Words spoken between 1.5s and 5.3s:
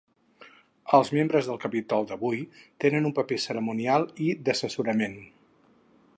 capítol d'avui tenen un paper cerimonial i d'assessorament.